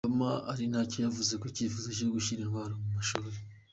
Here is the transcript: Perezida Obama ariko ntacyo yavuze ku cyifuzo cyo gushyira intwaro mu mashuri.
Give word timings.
Perezida 0.03 0.09
Obama 0.13 0.31
ariko 0.51 0.69
ntacyo 0.71 0.97
yavuze 1.05 1.33
ku 1.41 1.45
cyifuzo 1.55 1.87
cyo 1.97 2.05
gushyira 2.15 2.41
intwaro 2.43 2.73
mu 2.81 2.89
mashuri. 2.97 3.37